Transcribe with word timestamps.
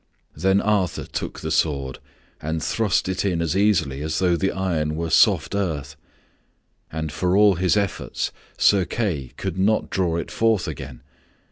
Then 0.35 0.61
Arthur 0.61 1.03
took 1.03 1.41
the 1.41 1.51
sword 1.51 1.99
and 2.41 2.63
thrust 2.63 3.07
it 3.07 3.23
in 3.23 3.39
as 3.39 3.55
easily 3.55 4.01
as 4.01 4.17
though 4.17 4.35
the 4.35 4.51
iron 4.51 4.95
were 4.95 5.11
soft 5.11 5.53
earth, 5.53 5.95
and 6.91 7.11
for 7.11 7.37
all 7.37 7.53
his 7.53 7.77
efforts 7.77 8.31
Sir 8.57 8.83
Kay 8.83 9.31
could 9.37 9.59
not 9.59 9.91
draw 9.91 10.15
it 10.15 10.31
forth 10.31 10.67
again. 10.67 11.01